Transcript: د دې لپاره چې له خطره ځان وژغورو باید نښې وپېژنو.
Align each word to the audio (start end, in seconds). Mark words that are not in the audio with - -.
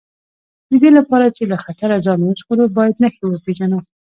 د 0.69 0.71
دې 0.81 0.89
لپاره 0.97 1.27
چې 1.35 1.43
له 1.51 1.57
خطره 1.63 1.95
ځان 2.05 2.19
وژغورو 2.23 2.65
باید 2.77 2.99
نښې 3.03 3.25
وپېژنو. 3.27 3.79